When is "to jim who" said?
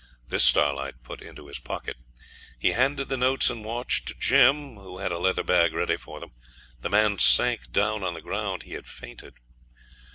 4.05-4.97